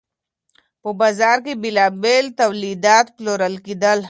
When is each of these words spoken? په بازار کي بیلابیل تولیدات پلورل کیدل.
په 0.81 0.89
بازار 1.01 1.37
کي 1.45 1.53
بیلابیل 1.63 2.25
تولیدات 2.41 3.05
پلورل 3.17 3.55
کیدل. 3.65 3.99